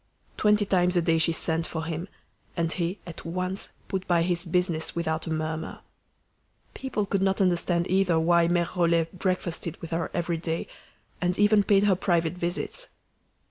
Twenty 0.35 0.65
times 0.65 0.95
a 0.95 1.01
day 1.03 1.19
she 1.19 1.31
sent 1.31 1.67
for 1.67 1.85
him, 1.85 2.07
and 2.57 2.71
he 2.73 2.97
at 3.05 3.23
once 3.23 3.69
put 3.87 4.07
by 4.07 4.23
his 4.23 4.47
business 4.47 4.95
without 4.95 5.27
a 5.27 5.29
murmur. 5.31 5.81
People 6.73 7.05
could 7.05 7.21
not 7.21 7.39
understand 7.39 7.85
either 7.87 8.19
why 8.19 8.47
Mere 8.47 8.67
Rollet 8.75 9.19
breakfasted 9.19 9.79
with 9.79 9.91
her 9.91 10.09
every 10.11 10.37
day, 10.37 10.65
and 11.21 11.37
even 11.37 11.61
paid 11.61 11.83
her 11.83 11.95
private 11.95 12.33
visits. 12.33 12.87